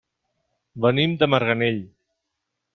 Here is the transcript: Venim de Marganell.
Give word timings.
Venim 0.87 1.15
de 1.21 1.29
Marganell. 1.35 1.81